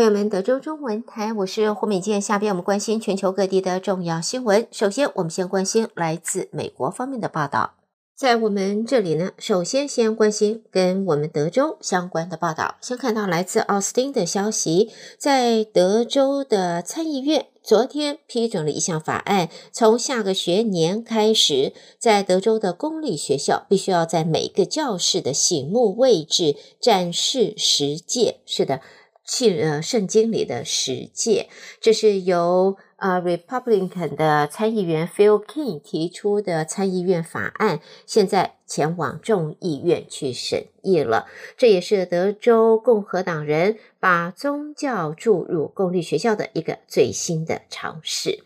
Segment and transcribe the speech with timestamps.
[0.00, 2.22] 朋友们，德州中文台，我是胡美健。
[2.22, 4.66] 下边我们关心全球各地的重要新闻。
[4.72, 7.74] 首先，我们先关心来自美国方面的报道。
[8.16, 12.76] 在我们这里呢，首先先关心跟我们德州相关的报道。
[12.80, 28.40] 先看到来自奥斯汀的消息，在德州的参议院昨天批准了一项法案，从下个学年开始，在德州的公立学校必须要在每个教室的醒目位置展示十诫。
[28.46, 28.80] 是的。
[29.30, 31.48] 信呃，圣经里的十诫，
[31.80, 41.28] 这是由呃 Republican 的参议员 Phil King 提出的参议院法案，现在前往众议院去审议了。
[41.56, 48.42] 这也是德州共和党人把宗教注入公立学校的一个最新的尝试。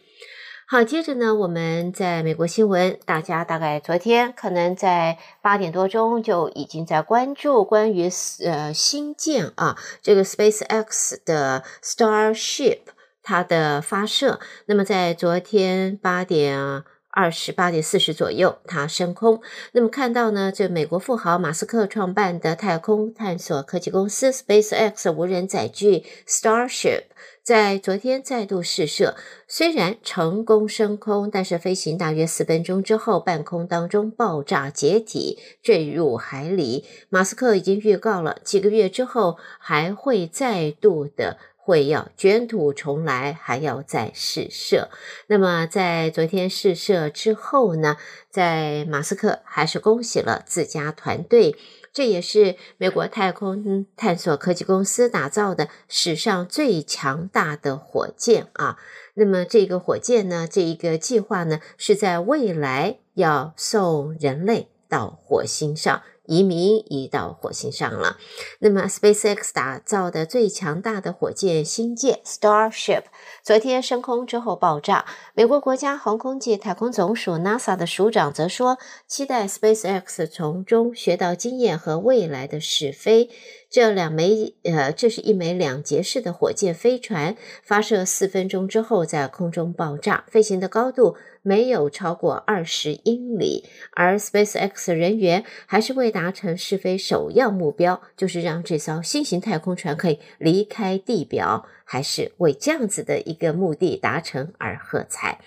[0.66, 8.08] 好，接着呢，我们在美国新闻，大家大概昨天可能在八点多钟就已经在关注关于
[8.42, 12.78] 呃星舰啊这个 SpaceX 的 Starship
[13.22, 14.40] 它的发射。
[14.64, 19.42] 那么在昨天八点二十八点四十左右，它升空。
[19.72, 27.02] 那么看到呢，这美国富豪马斯克创办的太空探索科技公司 SpaceX 无人载具 Starship。
[27.44, 36.86] 在昨天再度试射，虽然成功升空，但是飞行大约四分钟之后，半空当中爆炸解体，坠入海里。
[37.10, 44.88] 马斯克已经预告了，几个月之后还会再度的会要卷土重来，还要再试射。
[45.26, 47.98] 那么在昨天试射之后呢，
[48.30, 51.56] 在马斯克还是恭喜了自家团队。
[51.94, 58.76] 这也是美国太空探索科技公司打造的史上最强大的火箭啊！
[59.14, 66.02] 那么这个火箭呢，这一个计划呢，是在未来要送人类到火星上。
[66.26, 68.16] 移民移到火星上了。
[68.60, 73.04] 那么，SpaceX 打造的最强大的火箭星舰 Starship
[73.42, 75.04] 昨天升空之后爆炸。
[75.34, 83.30] 美国国家航空暨太空总署 NASA 的署长则说，期待 SpaceX 从中学到经验和未来的试飞。
[83.70, 93.68] 这两枚，呃，这是一枚两节式的火箭飞船，发射四分钟之后在空中爆炸，飞行的高度没有超过二十英里。
[93.92, 105.38] 而 SpaceX 人员还是为达成试飞首要目标，就是让这艘新型太空船可以离开地表，还是为这样子的一个目的达成而喝彩。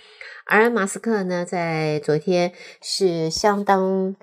[0.45, 4.15] 而马斯克呢，在昨天是相当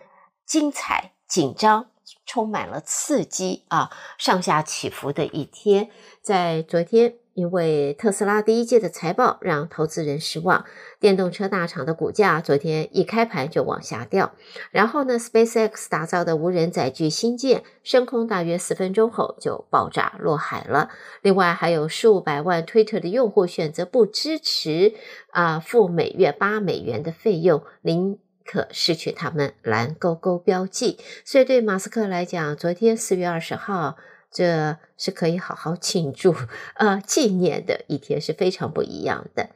[0.46, 1.90] 精彩、紧张。
[2.26, 5.90] 充满了刺激啊，上下起伏的一天。
[6.22, 10.64] 在昨天，因为特斯拉第一季的财报让投资人失望，
[10.98, 14.32] 电动车大厂的股价昨天一开盘就往下掉。
[14.70, 20.90] 然后呢，SpaceX 打造的无人载具星舰升空大约四分钟后就爆炸落海了。
[21.22, 24.94] 另外，还有数百万 Twitter 的用户选择不支持
[25.30, 27.62] 啊，付每月八美元的费用。
[27.82, 28.18] 零。
[28.46, 33.96] 可失去他们蓝勾勾标记，所以对马斯克来讲，昨天四月二十号，
[34.34, 36.34] 这是可以好好庆祝、
[36.74, 39.48] 呃纪念的一天，是非常不一样的。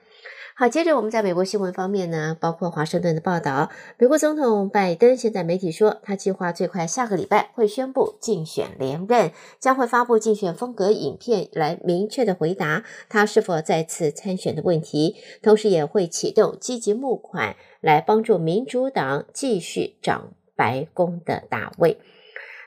[0.55, 9.31] 好，接着我们在美国新闻方面呢，包括华盛顿的报道，美国总统拜登现在媒体说，他计划最快下个礼拜会宣布竞选连任，
[9.61, 22.01] 将会发布竞选风格影片来明确的回答他是否再次参选的问题，同时也会启动积极募款来帮助民主党继续掌白宫的大位。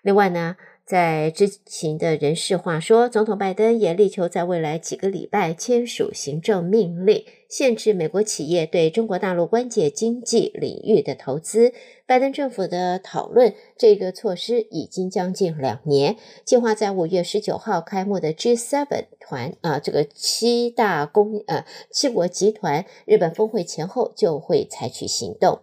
[0.01, 0.55] 另外呢，
[0.85, 11.71] 在知情的人士话说，总统拜登也力求在未来几个礼拜签署行政命令，限制美国企业对中国大陆关键经济领域的投资。
[12.05, 25.61] 拜登政府的讨论这个措施已经将近两年，计划在五月十九号开幕的 G7 团啊，这个七大公呃七国集团日本峰会前后就会采取行动。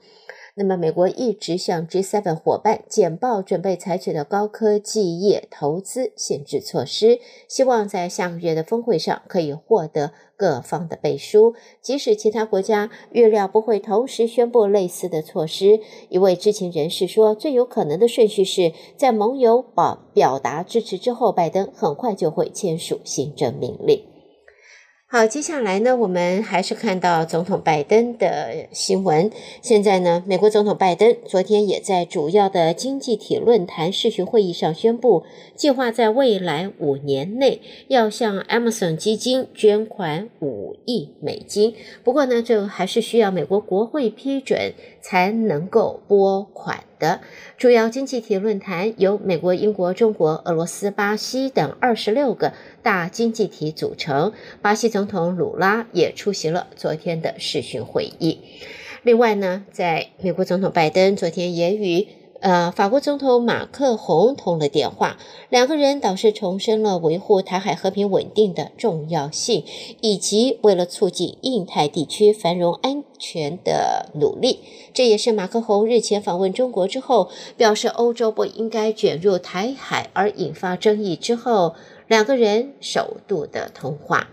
[0.60, 11.54] 那么，美国一直向 G7 伙伴简报准备采取的高科技业投资限制措施，希望在下个月的峰会上可以获得各方的背书。
[11.80, 15.78] 即使其他国家预料不会同时宣布类似的措施，
[16.08, 24.02] 一位知情人士说，最有可能的顺序是在盟友表表达支持之后，拜登很快就会签署行政命令。
[25.10, 29.30] 好，接下来呢，我们还是看到总统拜登的新闻。
[29.62, 35.24] 现在呢，美国总统拜登昨天也在主要的经济体论坛视讯会议上宣布，
[35.56, 41.74] 计划在未来五年内要向 Amazon 基金捐款五亿美金。
[42.04, 46.84] 不过呢，这还是需要美国国会批准才能够拨款。
[46.98, 47.20] 的
[47.56, 52.52] 主要经济体论坛由美国、英国、中国、俄罗斯、巴西等二十六个
[52.82, 54.32] 大经济体组成。
[54.62, 58.40] 巴西总统鲁拉也出席了昨天的视讯会议。
[59.02, 62.08] 另外呢，在美国总统拜登昨天也与
[62.40, 65.18] 呃法国总统马克宏通了电话，
[65.48, 69.64] 两个人倒是重申了维护台海和平稳定的重要性，
[70.00, 74.60] 以及为了促进印太地区繁荣安全的努力。
[74.94, 81.74] 这也是马克宏日前访问中国之后，表示欧洲不应该卷入台海而引发争议之后，
[82.06, 84.28] 两个人首度的通话。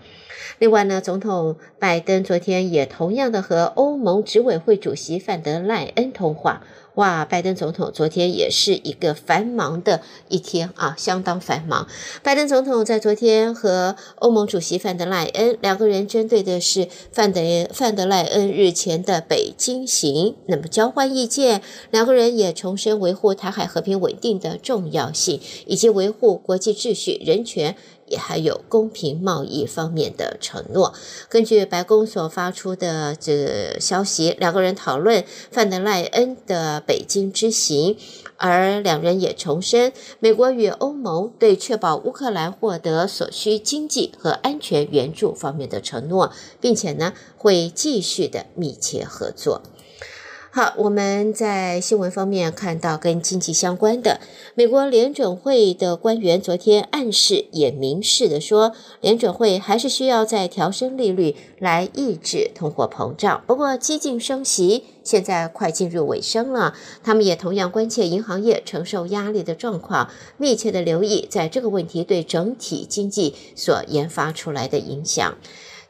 [0.60, 6.62] 另外呢，总统拜登昨天也同样的和欧盟执委会主席范德赖恩通话。
[6.96, 11.88] 哇，拜登总统昨天也是一个繁忙的一天啊，相当繁忙。
[12.24, 17.42] 拜登总统在昨天和欧盟主席范德赖恩两个人针对的是范德
[17.74, 21.62] 范德赖恩日前的北京行，那么交换意见，
[21.92, 27.76] 两个人也重申维护台海和平稳定的重要性，以及维护国际秩序、人权。
[28.08, 30.94] 也还有公平贸易方面的承诺。
[31.30, 37.98] 根据白宫所发出的这消息，两个人讨论范德赖恩的北京之行，
[38.38, 46.32] 而两人也重申美国与欧盟对确保乌克兰获得所需经济和安全援助方面的承诺，
[46.62, 49.62] 并且呢会继续的密切合作。
[50.56, 54.22] 好，我们在新闻方面看到跟经济相关的，
[54.54, 58.72] 美国联准会的官员昨天暗示也明示的说，
[59.02, 63.44] 联准会还是需要再调升利率来抑制通货膨胀。
[63.46, 66.74] 不过，激进升息现在快进入尾声了，
[67.04, 75.36] 他们也同样关切银行业承受压力的状况，密切的留意在这个问题对整体经济所研发出来的影响。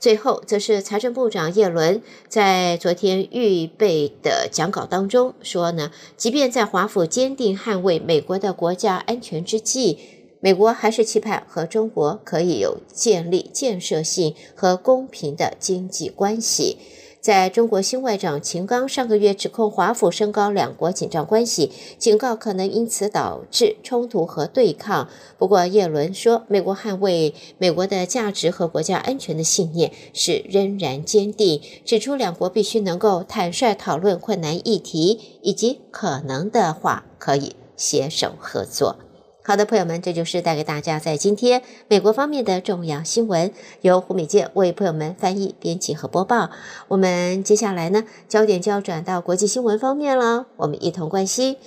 [0.05, 9.97] 最后，则是财政部长叶伦在昨天预备的讲稿当中说呢，即便在华府坚定捍卫美国的国家安全之际，
[10.41, 16.77] 美国还是期盼和中国可以有建立建设性和公平的经济关系。
[17.25, 25.09] 在中国新外长秦刚上个月指控华府升高两国紧张关系，警告可能因此导致冲突和对抗。
[25.39, 38.97] 不过，叶伦说，美国捍卫美国的价值和国家安全的信念是仍然坚定，指出两国必须能够坦率讨论困难议题，以及可能的话可以携手合作。
[39.47, 43.51] 好的，朋友们，这就是带给大家在今天美国方面的重要新闻，
[43.81, 46.49] 由胡美健为朋友们翻译、编辑和播报。
[46.87, 51.57] 我们接下来呢，焦点就要转到国际新闻方面了，我们一同关心。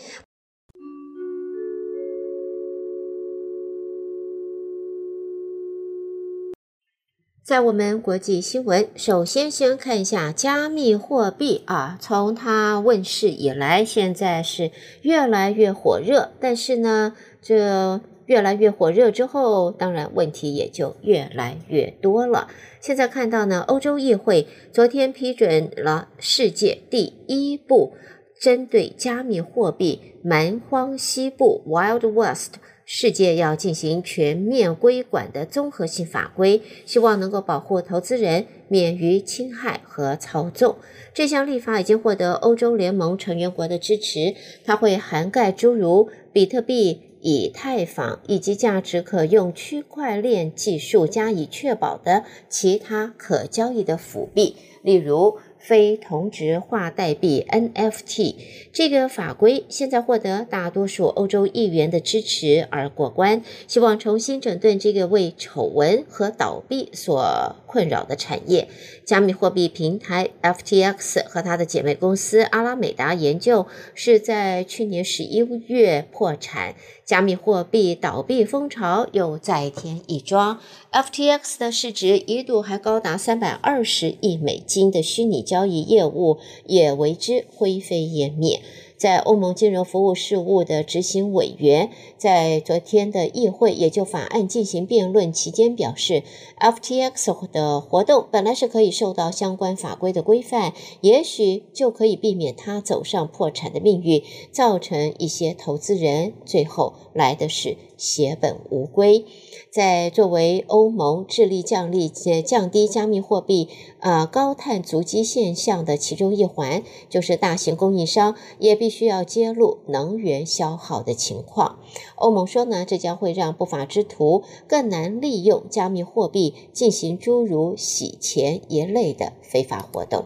[7.45, 14.71] 在我们国际新闻，首先先看一下加密货币啊，从它问世以来，现在是
[15.01, 16.33] 越来越火热。
[16.39, 17.15] 但是呢，
[17.49, 22.49] 这越来越火热之后，当然问题也就越来越多了。
[22.79, 27.95] 现在看到呢，欧洲议会昨天批准了世界第一部
[28.39, 32.57] 针对加密货币蛮荒西部 （Wild West）。
[32.85, 40.77] 世界要进行全面规管的综合性法规，希望能够保护投资人免于侵害和操纵。
[41.13, 44.35] 这项立法已经获得欧洲联盟成员国的支持，
[44.65, 55.39] 它会涵盖诸如比特币、以太坊以及价值可用区块链技术加以确保的其他可交易的辅币，例如。
[55.61, 58.37] 非同质化代币 NFT
[58.73, 68.67] 这个法规现在获得大多数欧洲议员的支持而过关，希望重新整顿这个为丑闻和倒闭所困扰的产业。
[69.05, 76.75] 加密货币平台 FTX 和他的姐妹公司阿拉美达研究是在去年十一月破产。
[77.05, 80.61] 加密货币倒闭风潮又再添一桩
[80.93, 88.61] ，FTX 的市值一度还高达三百二十亿美金的虚拟交易业务也为之灰飞烟灭。
[88.99, 96.25] 在欧盟金融服务事务的执行委员在昨天的议会也就法案进行辩论期间表示
[96.59, 109.27] ，FTX 的活动本来是可以受到相关法规的规范，也许就可以避免它走上破产的命运，造成一些投资人最后来的是血本无归。
[109.71, 113.69] 在作为欧盟致力降利降低加密货币
[114.01, 121.81] 呃高碳足迹现象的其中一环，就是大型供应商也必须要揭露能源消耗的情况。
[122.17, 130.25] 欧盟说呢，这将会让不法之徒更难利用加密货币进行诸如洗钱一类的非法活动。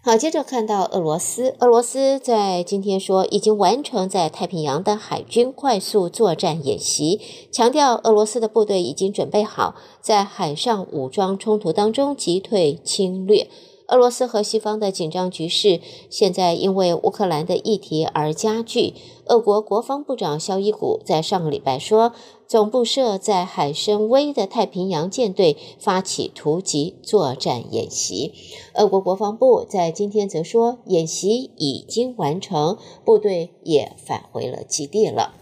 [0.00, 13.48] 好，接着看到俄罗斯，俄罗斯在今天说已经完成在太平洋的海军快速作战演习，强调俄罗斯的部队已经准备好在海上武装冲突当中击退侵略。
[13.88, 18.94] 俄罗斯和西方的紧张局势现在因为乌克兰的议题而加剧。
[19.26, 22.12] 俄国国防部长肖伊古在上个礼拜说，
[22.48, 28.32] 总部设在海参崴的太平洋舰队发起突击作战演习。
[28.72, 35.34] 俄国国防部在今天则说，演习已经完成，部队也返回了基地了。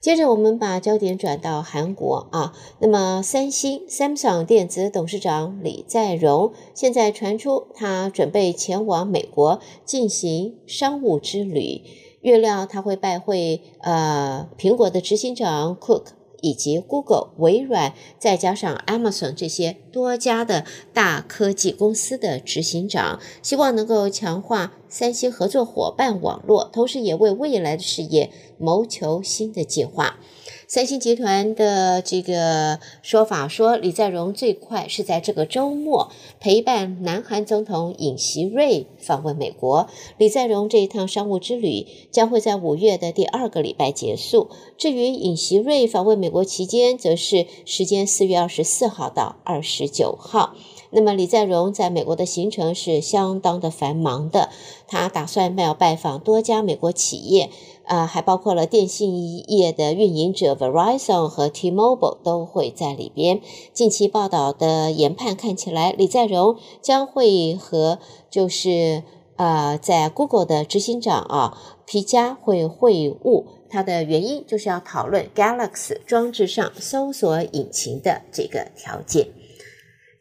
[0.00, 2.52] 接着，我们把焦点转到韩国啊。
[2.80, 11.82] 那么，三星 Samsung 电子董事长李在镕现在传出他准备前往美国进行商务之旅，
[12.20, 16.06] 预料他会拜会呃苹果的执行长 Cook。
[16.42, 30.18] 以及 Google、微软，再加上 Amazon 这些多家的大科技公司的执行长，希望能够强化三星合作伙伴网络，同时也为未来的事业谋求新的计划。
[30.66, 39.88] 三星集团的这个说法说，李在镕最快是在这个周末陪伴南韩总统尹锡瑞访问美国。
[40.16, 44.48] 李在镕这一趟商务之旅将会在五月的第二个礼拜结束。
[44.78, 50.54] 至于尹锡瑞访问美国期间，则是时间四月二十四号到二十十九号。
[50.90, 54.50] 那么李在镕在美国的行程是相当的繁忙的，
[54.86, 57.50] 他打算要拜访多家美国企业。
[57.84, 63.40] 啊，还包括了电信业的运营者 Verizon 和 T-Mobile 都会在里边。
[63.72, 67.98] 近期报道的研判看起来，李在镕将会和
[68.30, 69.02] 就是
[69.34, 73.44] 呃，在 Google 的执行长啊皮嘉会会晤。
[73.68, 79.26] 他的原因就是要讨论 Galaxy 装置上搜索引擎的这个条件。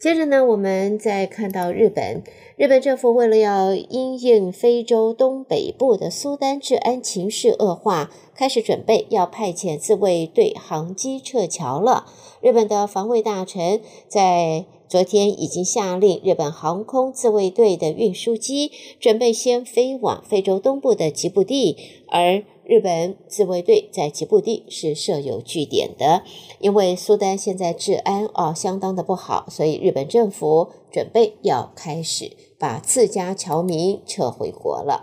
[0.02, 2.24] 接着呢，我们再看到日本。
[2.58, 12.08] 日本政府为了要因应非洲东北部的苏丹治安情势恶化，开始准备要派遣自卫队航机撤侨了。
[12.42, 21.78] 日本的防卫大臣在昨天已经下令，日本航空自卫队的运输机准备先飞往非洲东部的吉布地，
[22.08, 22.42] 而
[22.72, 26.24] 日本自卫队在吉布地是设有据点的，
[26.62, 35.02] 因为苏丹现在治安啊相当的不好，所以日本政府准备要开始把自家侨民撤回国了。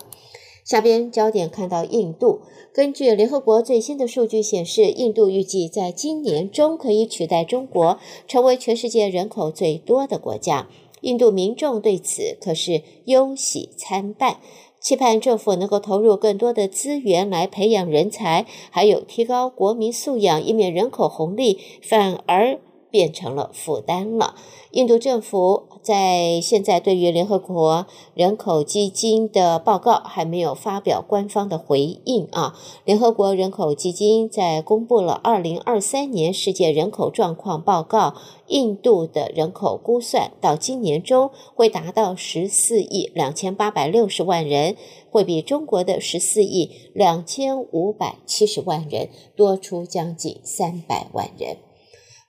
[0.65, 2.41] 下边焦点看到印度，
[2.73, 10.71] 根据联合国最新的数据显示，印度预计在今年中可以取代中国，成为全世界人口最多的国家。
[11.03, 14.41] 印度民众对此可是忧喜参半。
[14.81, 22.59] 期盼政府能够投入更多的资源来培养人才，还有提高国民素养，以免人口红利反而
[22.91, 24.35] 变成了负担了。
[24.73, 32.55] 印度政府在现在对于联合国人口基金的报告还没有发表官方的回应啊。
[32.85, 38.15] 联合国人口基金在公布了二零二三年世界人口状况报告，
[38.49, 44.77] 印度的人口估算到今年中会达到十四亿两千八百六十万人，
[45.11, 51.57] 会比中国的十四亿两千五百七十万人多出将近三百万人。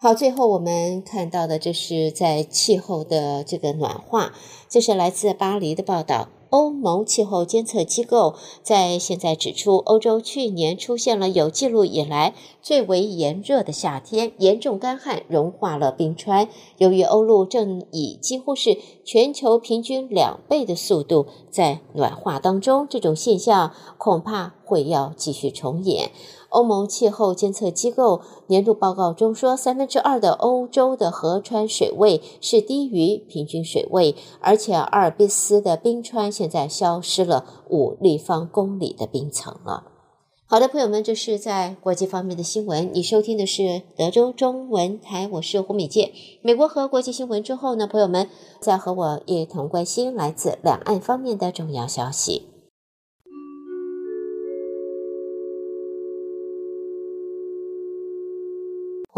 [0.01, 4.31] 好，最后我们看到的，这是在气候的这个暖化，
[4.69, 6.29] 这是来自巴黎的报道。
[6.51, 16.47] 欧盟气候监测机构在现在指出，欧洲去年出现了有记录以来最为炎热的夏天，严重干旱，融化了冰川。
[16.77, 18.77] 由于欧陆正以几乎是
[19.11, 26.11] 全球平均两倍的速度在暖化当中，这种现象恐怕会要继续重演。
[26.49, 39.85] 欧盟气候监测机构年度报告中说，三分之二的欧洲的河川水位是低于平均水位，而且阿尔卑斯的冰川现在消失了五立方公里的冰层了。
[40.51, 42.89] 好的，朋友们，这是在国际方面的新闻。
[42.91, 46.11] 你收听的是德州中文台，我是胡美健。
[46.41, 48.27] 美国和国际新闻之后呢，朋友们
[48.59, 52.48] 再和我一同关心来自两岸方面的重要消息。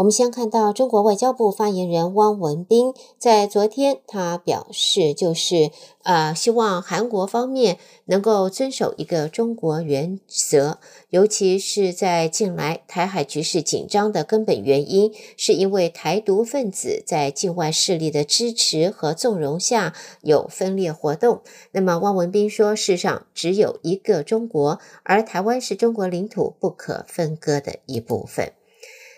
[0.02, 5.70] 我们先看到中国外交部发言人汪文斌在昨天，他表示，就是、
[6.02, 10.78] 呃，希望韩国方面能够遵守一个中国原则，
[11.10, 21.42] 尤其是在近来台海局势紧张的根本原因，是因为台独分子在境外势力的支持和纵容下有分裂活动。
[21.70, 28.52] 那么，汪文斌说，世上只有一个中国，而台湾是中国领土不可分割的一部分。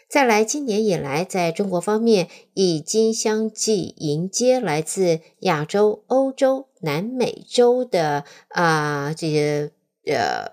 [0.08, 9.73] 再来，今年以来，在中国方面已经相继迎接来自亚洲、欧洲、南美洲的啊、这些
[10.06, 10.52] 呃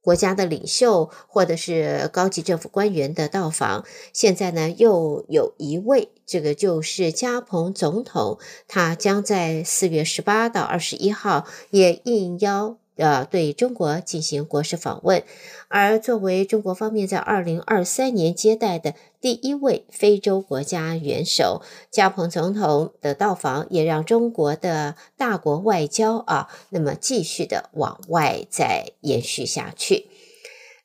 [0.00, 3.84] 国家的领袖或者是高级政府官员的到访。
[4.14, 12.78] 现在呢，又有一位，这个就是加蓬总统，他将在四月十八到二十一号也应邀。
[13.02, 15.24] 呃，对中国进行国事访问，
[15.66, 30.06] 而作为中国方面在二零二三年接待的第一位非洲国家元首，加蓬总统的到访，也让中国的大国外交啊，那么继续的往外再延续下去。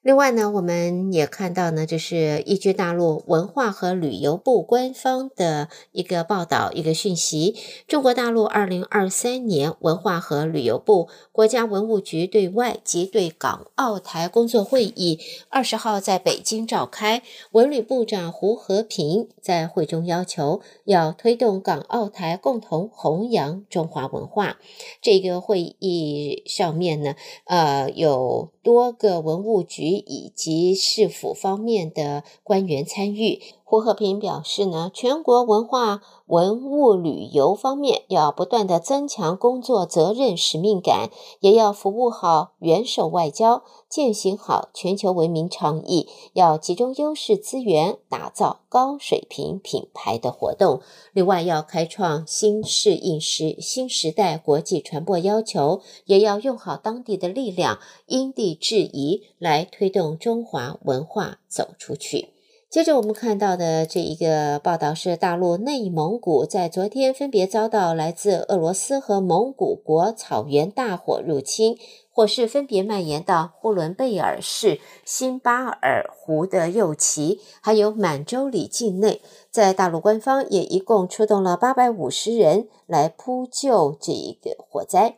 [0.07, 7.57] 另外呢，我们也看到呢，这是依据大陆文化和旅游部官方的一个报道，一个讯息：
[7.89, 17.21] 中国大陆二零二三年文化和旅游部、国家文物局对外及对港澳台工作会议二十号在北京召开。
[17.51, 24.57] 文旅部长胡和平在会中要求，要推动港澳台共同弘扬中华文化。
[25.01, 29.96] 这个会议上面呢，呃，有多个文物局。
[29.97, 33.39] 以及市府方面的官员参与。
[33.69, 41.09] 胡和平表示呢，全国文化文物旅游方面要不断的增强工作责任使命感，
[41.41, 50.79] 也要服务好元首外交，践行好全球文明倡议，要集中优势资源，打造高水平品牌的活动。
[51.11, 62.36] 另外，要开创新适应时新时代国际传播要求，也要用好当地的力量，因地制宜来推动中华文化走出去。
[62.69, 71.77] 接着我们看到的这一个报道是，大陆内蒙古在昨天分别遭到来自俄罗斯和蒙古国草原大火入侵，
[72.11, 79.21] 火势分别蔓延到呼伦贝尔市新巴尔湖的右旗，还有满洲里境内。
[79.49, 85.15] 在大陆官方也一共出动了八百五十人来扑救这一个火灾。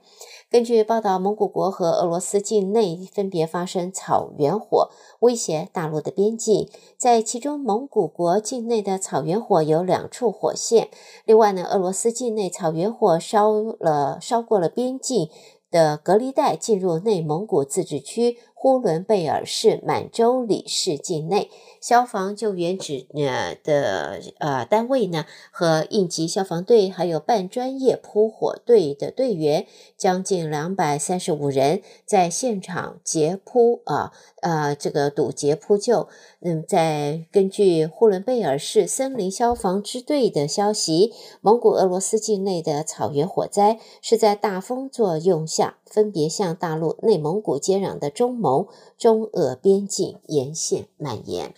[0.51, 4.89] 根据报道，蒙古国和俄罗斯境内分别发生草原火，
[5.20, 6.68] 威胁大陆的边境。
[6.98, 10.89] 在其中，蒙古国境内的草原火有两处火线。
[11.26, 15.30] 另外呢，俄罗斯境内草原火烧了，烧过了边境
[15.69, 21.50] 的隔离带，进入内蒙古自治区呼伦贝尔市满洲里市境内。
[21.80, 36.10] 消防救援指呃的呃单位呢，和应急消防队，还有半专业扑火队的队员，将近两百三十五人在现场截扑啊呃这个堵截扑救。
[36.41, 48.48] 嗯，在根据呼伦贝尔市森林消防支队的消息，蒙古俄罗斯境内的草原火灾是在大风作用下，分别向大陆内蒙古接壤的中蒙、
[48.97, 51.53] 中俄边境沿线蔓延。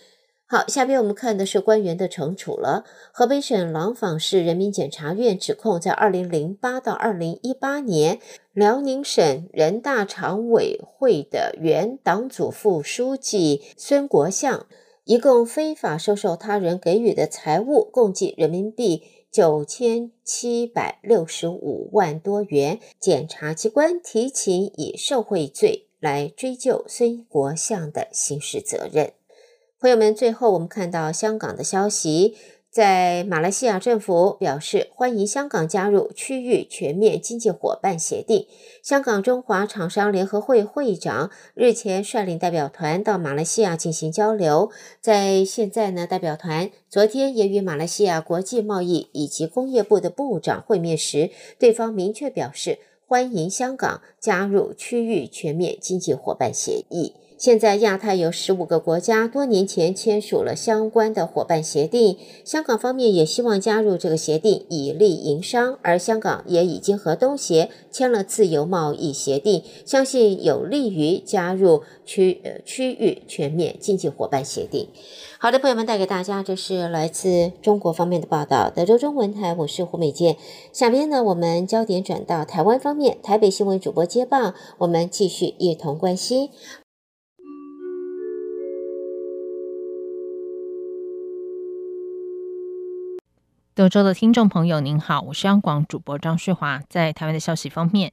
[0.46, 2.84] 好，下边我们看的是官员的惩处了。
[3.10, 8.18] 河北省廊坊市人民检察院指控，在二零零八到二零一八年，
[8.52, 14.66] 辽宁省人大常委会的原党组副书记孙国相，
[15.04, 22.78] 一共非法收受他人给予的财物，共计人民币九千七百六十五万多元。
[23.00, 29.12] 检察机关提请以受贿罪来追究孙国相的刑事责任。
[29.80, 32.36] 朋友们，最后我们看到香港的消息，
[32.68, 38.48] 在马来西亚政府表示欢迎香港加入区域全面经济伙伴协定。
[38.82, 52.80] 香港中华厂商联合会会长日前率领代表团到马来西亚进行交流，在现在呢，代表团昨天也与马来西亚国际贸易以及工业部的部长会面时，对方明确表示
[53.12, 57.12] 欢迎香港加入区域全面经济伙伴协议。
[57.42, 74.86] 现在亚太有十五个国家多年前签署了相关的伙伴协定，香港方面也希望加入这个协定以利营商，而香港也已经和东协签了自由贸易协定，相信有利于加入区区域全面经济伙伴协定。
[75.40, 80.36] 好的，朋友们，带给大家这是来自中国方面的报道，德州中文台，我是胡美健。
[80.72, 86.50] 下边呢，我们焦点转到台湾方面，台北新闻主播接棒，我们继续一同关心。
[93.74, 96.82] 德州的听众朋友，您好，我是央广主播张旭华。
[96.90, 98.12] 在台湾的消息方面，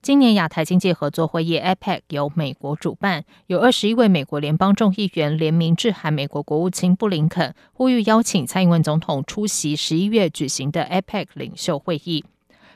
[0.00, 12.24] 今年亚太经济合作会议 （APEC） 由美国主办，有二十一位美国联邦众议员联名致函美国国务卿布林肯，呼吁邀请蔡英文总统出席十一月举行的 APEC 领袖会议。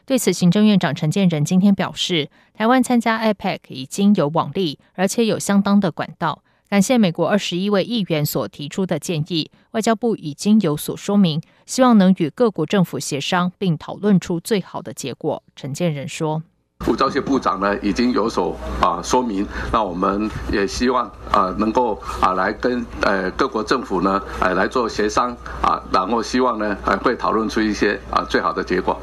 [0.04, 6.42] 对此，行政院长陈建仁今天表示，台湾参加 APEC 已经有往例，而且有相当的管道。
[6.70, 15.42] 感谢美国二十一位议员所提出的建议，外交部已经有所说明，希望能与各国政府协商，并讨论出最好的结果。
[15.54, 16.42] 陈建仁说。
[16.88, 25.30] 吴钊燮部长呢已经有所啊说明，那我们也希望啊能够啊来跟呃各国政府呢呃来做协商
[25.62, 29.00] 啊，然后希望呢还会讨论出一些啊最好的结果。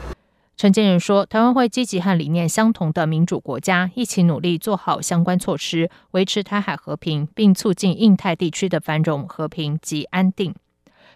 [0.61, 10.53] 陈建仁说，台湾会积极和理念相同的民主国家一起努力做好相关措施，维持台海和平，并促进印太地区的繁荣、和平及安定。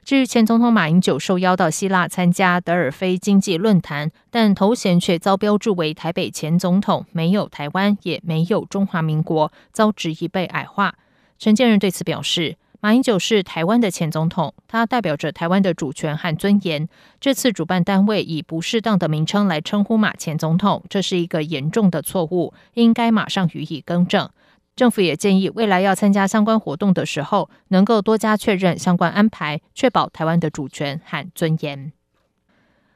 [0.03, 10.95] 至于前总统马英九受邀到希腊参加德尔菲经济论坛，但头衔却遭标注为台北前总统，没有台湾，也没有中华民国，遭质疑被矮化。
[11.37, 16.87] 陈建仁对此表示，马英九是台湾的前总统，他代表着台湾的主权和尊严。
[17.19, 24.29] 这次主办单位以不适当的名称来称呼马前总统，这是一个严重的错误，应该马上予以更正。
[24.75, 31.93] 政府也建议，未来要参加相关活动的时候，能够多加确认相关安排，确保台湾的主权和尊严。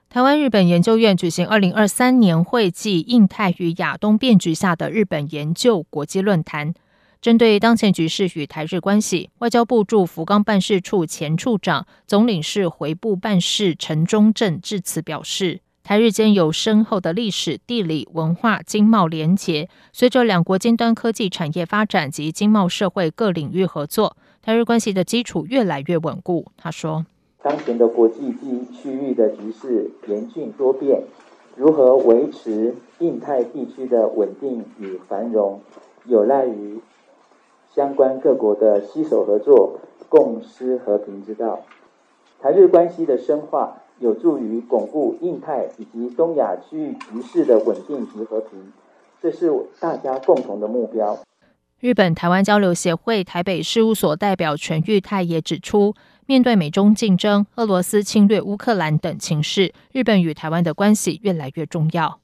[0.10, 6.74] 台湾日本研究院举行二零二三年会暨印太与亚东变局下的日本研究国际论坛，
[7.22, 15.60] 针对当前局势与台日关系，外交部驻福冈办事处前处长、总领事回部办事陈忠正致辞表示。
[15.84, 19.68] 台日间有深厚的历史、地理、文化、经贸连结。
[19.92, 26.46] 随着两国尖端科技产业发展及经贸社会各领域合作，台日关系的基础越来越稳固。
[26.56, 27.06] 他说
[27.44, 31.02] ：“当前的国际及区域的局势严峻多变，
[31.58, 35.62] 如何维持印太地区的稳定与繁荣，
[36.06, 36.80] 有赖于
[37.74, 41.62] 相关各国的携手合作，共施和平之道。
[42.42, 48.72] 台日关系的深化。”有助于巩固印太以及东亚区域局势的稳定及和平，
[49.22, 49.52] 这是
[49.82, 51.20] 大家共同的目标。
[51.82, 62.22] 日本台湾交流协会台北事务所代表全玉泰也指出，面对美中竞争、俄罗斯侵略乌克兰等情势，日本与台湾的关系越来越重要。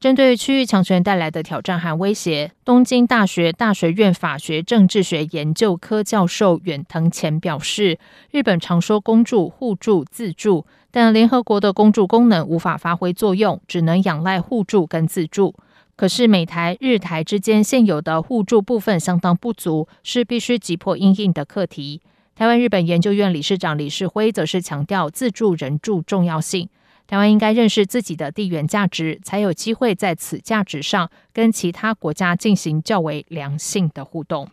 [0.00, 7.98] 针对区域强权带来的挑战和威胁，东京大学大学院法学政治学研究科教授远藤干表示，
[8.30, 15.54] 日本常说公助、互助、自助，但联合国的公助功能无法发挥作用，只能仰赖互助跟自助。
[15.96, 22.00] 可是美台、日台之间现有的互助部分相当不足，是必须急迫因应的课题。
[22.34, 26.70] 台湾日本研究院理事长李世辉则是强调自助人助重要性。
[27.10, 34.48] 台湾应该认识自己的地缘价值，才有机会在此价值上跟其他国家进行较为良性的互动。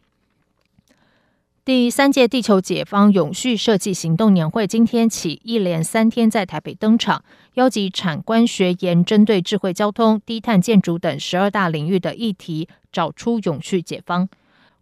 [1.64, 14.28] 第三届地球解放永续设计行动年会今天起一连三天在台北登场，邀集产官学研，针对智慧交通、低碳建筑等十二大领域的议题，找出永续解方。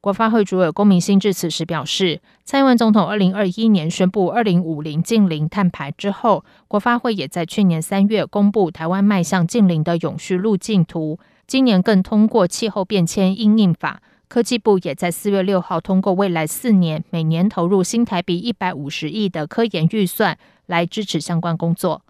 [0.06, 20.38] 国发会主委龚明鑫致辞时表示，蔡英文总统二零二一年宣布二零五零净零碳排之后，国发会也在去年三月公布台湾迈向净零的永续路径图，今年更通过气候变迁应应法，科技部也在四月六号通过未来四年每年投入新台币一百五十亿的科研预算
[20.68, 22.04] 来支持相关工作。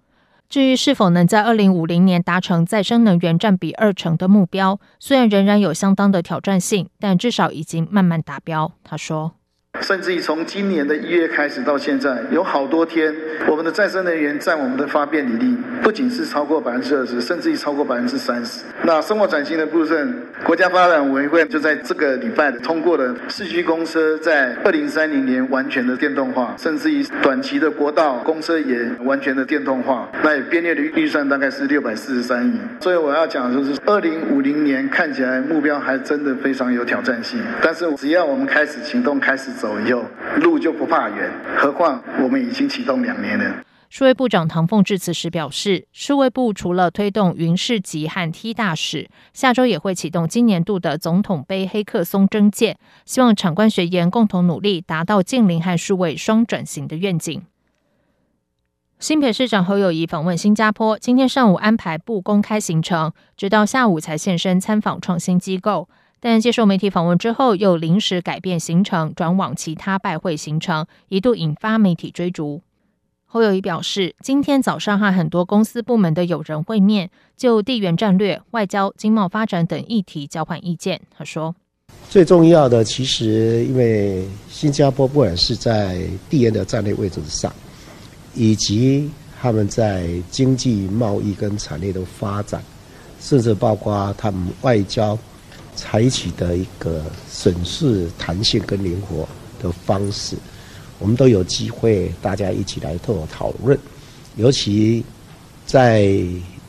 [0.50, 8.72] 至于是否能在二零五零年达成再生能源占比二成的目标，虽然仍然有相当的挑战性，但至少已经慢慢达标。
[8.84, 9.34] 他说。
[9.82, 13.14] 甚至于从今年的一月开始到现在，有好多天，
[13.48, 18.64] 我们的再生能源占我们的发电比例不仅是超过百分之二十，甚至于超过百分之三十。
[18.84, 30.10] 那生活转型的部分，国家发展委员会就在这个礼拜通过了市区公车在二零三零年完全的电动化，甚至于短期的国道公车也完全的电动化。
[30.24, 32.60] 那也编列的预算大概是六百四十三亿。
[32.80, 39.65] 所以我要讲的就是，二零五零年看起来目标还真的非常有挑战性，但是只要我们开始行动，开始走。
[39.66, 40.06] 走
[40.42, 43.64] 路就不怕远，何况我们已经启动两年了。
[43.90, 57.42] 数位部长唐凤致辞时表示，数位部除了推动云市集和 T 大使，下周也会启动今年度的总统杯黑客松征件，希望产官学研共同努力，达到近零和数位双转型的愿景。
[59.00, 65.90] 新北市长侯友谊访问新加坡，今天上午安排不公开行程，直到下午才现身参访创新机构。
[66.28, 72.64] 但接受媒体访问之后，又临时改变行程，转往其他拜会行程，一度引发媒体追逐。
[73.28, 81.00] 侯友谊表示，今天早上和很多公司部门的友人会面，就地缘战略、外交、经贸发展等议题交换意见。
[81.16, 81.54] 他说
[82.10, 87.54] ：“最重要的，其实因为新加坡不管是在地缘的战略位置上，
[88.34, 92.64] 以及他们在经济、贸易跟产业的发展，
[93.20, 95.16] 甚至包括他们外交。”
[95.76, 99.28] 采取的一个审视弹性跟灵活
[99.62, 100.36] 的方式，
[101.00, 103.78] 我们都有机会大家一起来做讨论，
[104.38, 105.04] 尤其
[105.66, 106.18] 在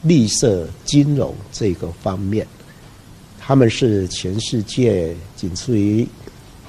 [0.03, 2.47] 绿色金融这个方面，
[3.41, 6.07] 他们是全世界仅次于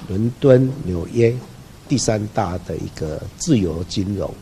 [0.08, 1.34] 伦敦、纽约
[1.88, 4.32] 第三大的一个自由金融，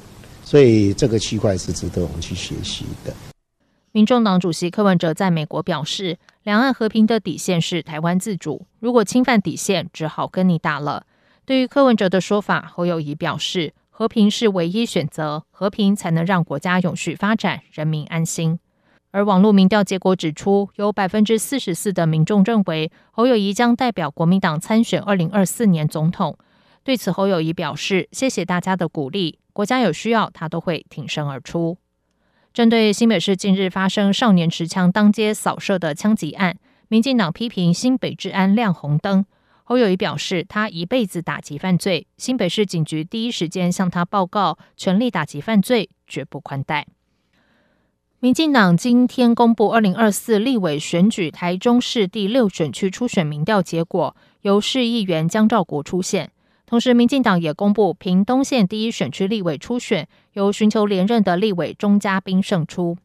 [0.44, 3.14] 所以这个区块是值得我们去学习的。
[3.96, 11.06] 民众党主席柯文哲在美国表示，两岸和平的底线是台湾自主，如果侵犯底线，只好跟你打了。
[11.46, 18.59] 对于柯文哲的说法，侯友宜表示，和平是唯一选择，和平才能让国家永续发展，人民安心。
[19.12, 26.37] 而网络民调结果指出，有百分之四十四的民众认为侯友宜将代表国民党参选二零二四年总统。
[26.85, 31.78] 对此，侯友宜表示，谢谢大家的鼓励，国家有需要，他都会挺身而出。
[32.56, 36.56] 针对新北市近日发生少年持枪当街扫射的枪击案，
[36.88, 39.26] 民进党批评新北治安亮红灯。
[39.62, 46.86] 侯友宜表示，他一辈子打击犯罪，新北市警局第一时间向他报告，全力打击犯罪，绝不宽待。
[48.20, 56.30] 民进党今天公布二零二四立委选举台中市第六选区初选民调结果，由市议员江兆国出现。
[56.66, 62.96] 同时，民进党也公布屏东县第一选区立委初选，由寻求连任的立委钟嘉宾胜出。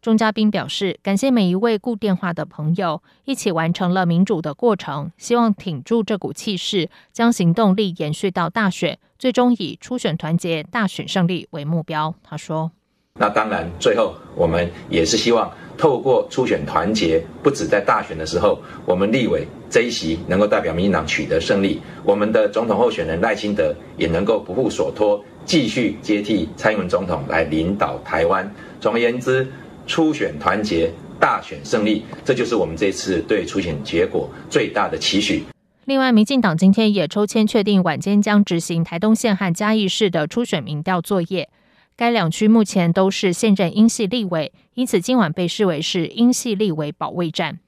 [0.00, 12.14] 钟嘉宾表示，感谢每一位顾电话的朋友，一起完成了民主的过程，希望挺住这股气势，将行动力延续到大选，最终以初选团结、大选胜利为目标。
[12.22, 12.72] 他说。
[13.16, 15.48] 那当然，最后我们也是希望
[15.78, 28.52] 透过初选团结，不止在大选的时候，我们立委这一席能够代表民进党取得胜利，我们的总统候选人赖清德也能够不负所托，继续接替蔡英文总统来领导台湾。
[28.80, 29.46] 总而言之，
[29.86, 35.44] 初选团结，大选胜利，这就是我们这次对初选结果最大的期许。
[35.84, 41.48] 另外，民进党今天也抽签确定晚间将执行台东县和嘉义市的初选民调作业。
[41.96, 47.60] 该两区目前都是现任英系立委，因此今晚被视为是英系立委保卫战。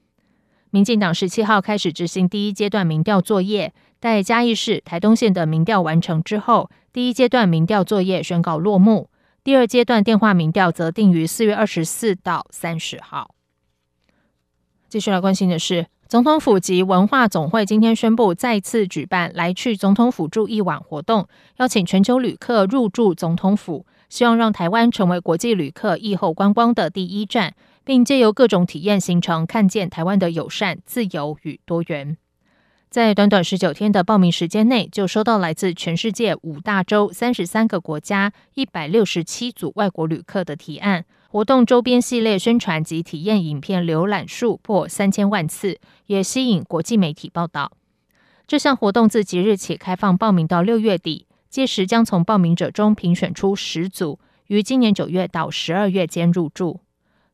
[0.69, 9.09] 民进党十七号开始执行第一阶段民调作业，待嘉义市、台东县的民调完成之后，第一阶段民调作业宣告落幕。
[9.45, 13.33] 第二阶段电话民调则定于四月二十四到三十号。
[14.89, 23.85] 继续来关心的是，总统府及文化总会今天宣布再次举办“来去总统府住一晚”活动，邀请全球旅客入住总统府。
[24.09, 32.17] 希望让台湾成为国际旅客疫后观光的第一站，并借由各种体验行程，看见台湾的友善、自由与多元。
[32.89, 41.03] 在短短十九天的报名时间内，就收到来自全世界五大洲、三十三个国家、一百六十七组外国旅客的提案。
[41.29, 47.73] 活动周边系列宣传及体验影片浏览数破三千万次，也吸引国际媒体报道。
[48.47, 51.25] 这项活动自即日起开放报名到六月底。
[51.57, 56.81] 届时将从报名者中评选出十组，于今年九月到十二月间入住。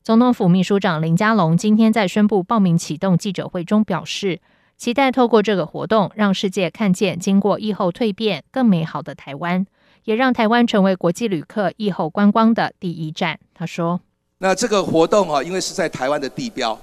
[0.02, 4.40] 总统府秘书长林佳龙今天在宣布报名启动记者会中表示，
[4.78, 9.66] 期待透过这个活动，让世界看见经过疫后蜕变更美好的台湾，
[10.04, 13.38] 也让台湾成为国际旅客疫后观光的第一站。
[13.52, 14.00] 他说
[14.40, 16.80] ：“那这个活动啊，因为是在台湾的地标，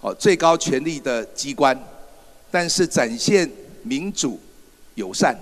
[0.00, 1.78] 哦，最高权力的机关，
[2.50, 3.46] 但是展现
[3.82, 4.40] 民主
[4.94, 5.38] 友善。”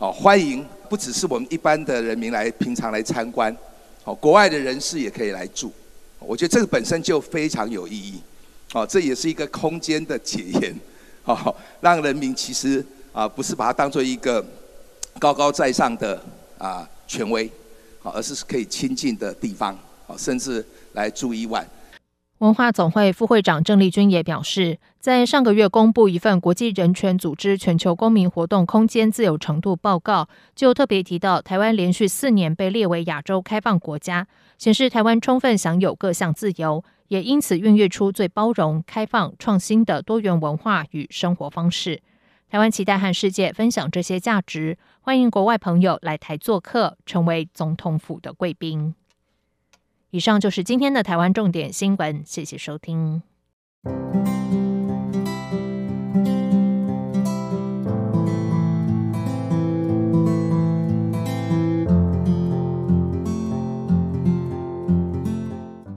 [0.00, 3.54] 哦，欢迎不只是我们一般的人民来平常来参观，
[4.04, 5.70] 哦，国外的人士也可以来住。
[6.18, 8.18] 我觉得这个本身就非常有意义。
[8.72, 10.74] 哦，这也是一个空间的检验，
[11.24, 12.82] 哦，让人民其实
[13.12, 14.42] 啊不是把它当做一个
[15.18, 16.18] 高高在上的
[16.56, 17.50] 啊权威，
[18.00, 21.68] 好，而是可以亲近的地方，好，甚至来住一晚。
[22.40, 30.26] 文化总会副会长郑丽君也表示，在上个月公布一份国际人权组织全球公民活动空间自由程度报告，
[30.56, 34.26] 就特别提到台湾连续四年被列为亚洲开放国家，
[34.56, 42.00] 显示台湾充分享有各项自由，也因此孕育出最包容、开放、创新的多元文化与生活方式。
[42.48, 48.94] 台湾期待和世界分享这些价值，欢迎国外朋友来台做客，成为总统府的贵宾。
[50.10, 53.22] 以上就是今天的台湾重点新闻，谢谢收听。